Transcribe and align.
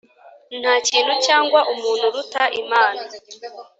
Nta 0.61 0.73
kintu 0.87 1.13
cyangwa 1.25 1.59
umuntu 1.73 2.03
uruta 2.09 2.43
Imana; 2.61 3.01